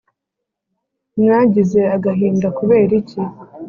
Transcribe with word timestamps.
mwagize 1.19 1.79
agahinda 1.95 2.47
kuberiki 2.57 3.19